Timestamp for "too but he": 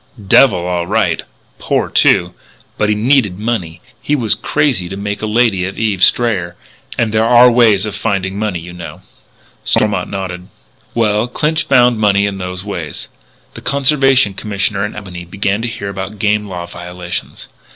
1.87-2.95